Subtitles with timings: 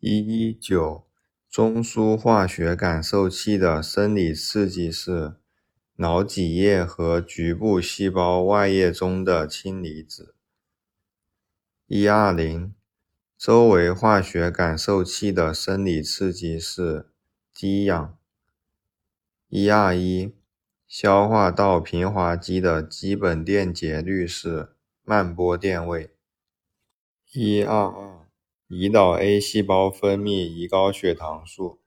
[0.00, 1.08] 一一九，
[1.50, 5.34] 中枢化学感受器的生理刺激是
[5.96, 10.36] 脑脊液和局部细胞外液中的氢离子。
[11.88, 12.72] 一二零，
[13.36, 17.08] 周围化学感受器的生理刺激是
[17.52, 18.16] 低氧。
[19.48, 20.32] 一二一，
[20.86, 26.14] 消化道平滑肌的基本电解率是慢波电位。
[27.32, 28.07] 一二二。
[28.68, 31.78] 胰岛 A 细胞分泌胰高血糖素。